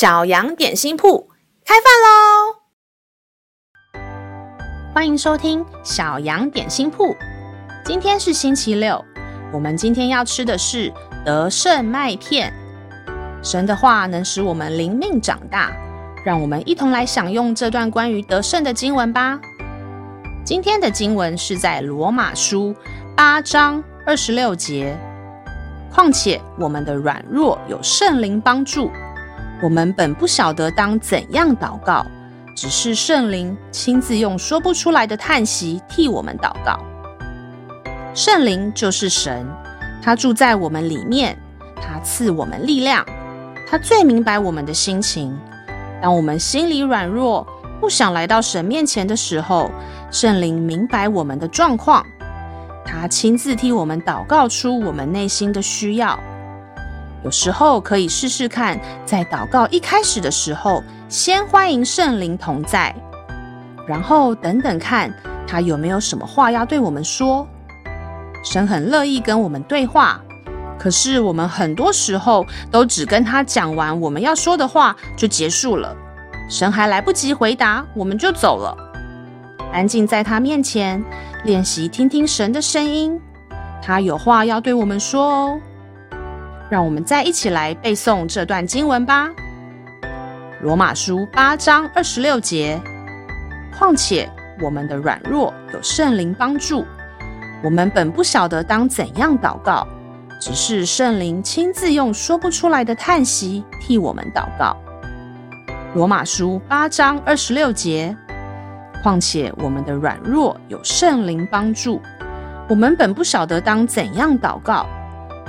[0.00, 1.28] 小羊点心铺
[1.62, 2.56] 开饭喽！
[4.94, 7.14] 欢迎收听小羊点心铺。
[7.84, 9.04] 今天是星期六，
[9.52, 10.90] 我们今天要吃的是
[11.22, 12.50] 得胜麦片。
[13.42, 15.70] 神的话能使我们灵命长大，
[16.24, 19.38] 让我们一同来享用这段关于得胜的经文吧。
[20.46, 22.74] 今天的经文是在罗马书
[23.14, 24.98] 八章二十六节。
[25.92, 28.90] 况且我们的软弱有圣灵帮助，
[29.62, 32.04] 我们本不晓得当怎样祷告，
[32.56, 36.80] 只是圣灵亲自用说不出来的叹息替我们祷告。
[38.14, 39.46] 圣灵就是神，
[40.02, 41.38] 他住在我们里面，
[41.76, 43.04] 他赐我们力量，
[43.68, 45.38] 他最明白我们的心情。
[46.00, 47.46] 当我们心里软弱，
[47.80, 49.70] 不想来到神面前的时候，
[50.10, 52.04] 圣灵明白我们的状况。
[52.84, 56.18] 他亲自替我们祷告出我们内心的需要。
[57.24, 62.94] 有时候可以试试看，在祷告一开始的时候，先欢迎圣灵同在，
[63.86, 65.12] 然后等等看
[65.46, 67.46] 他有没有什么话要对我们说。
[68.42, 70.20] 神很乐意跟我们对话，
[70.78, 75.94] 可是我们很多时候都只跟他讲完我们要说的话就结束了，
[76.48, 78.74] 神还来不及回答，我们就走了。
[79.72, 81.02] 安静在他面前。
[81.42, 83.18] 练习听听神的声音，
[83.82, 85.60] 他有话要对我们说哦。
[86.70, 89.28] 让我们再一起来背诵这段经文吧，
[90.62, 92.80] 《罗马书》八章二十六节。
[93.76, 96.86] 况且我们的软弱有圣灵帮助，
[97.64, 99.84] 我们本不晓得当怎样祷告，
[100.40, 104.76] 只是圣灵亲自用说不出来的叹息替我们祷告。
[105.94, 108.16] 《罗马书》八章二十六节。
[109.02, 112.00] 况且我们的软弱有圣灵帮助，
[112.68, 114.86] 我们本不晓得当怎样祷告，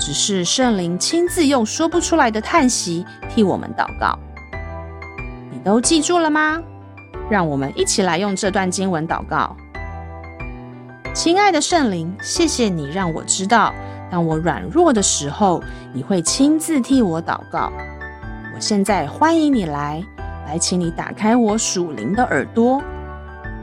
[0.00, 4.18] 只是圣灵亲自用说不出来的叹息替我们祷告。
[5.52, 6.60] 你都记住了吗？
[7.30, 9.54] 让我们一起来用这段经文祷告。
[11.12, 13.74] 亲爱的圣灵，谢谢你让我知道，
[14.10, 17.70] 当我软弱的时候，你会亲自替我祷告。
[18.54, 20.02] 我现在欢迎你来，
[20.46, 22.82] 来，请你打开我属灵的耳朵。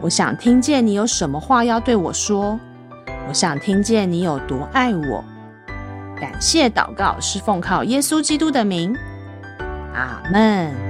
[0.02, 2.60] 我想听见你有什么话要对我说，
[3.28, 5.24] 我想听见你有多爱我。
[6.20, 8.96] 感谢祷告是奉靠耶稣基督的名，
[9.94, 10.87] 阿门。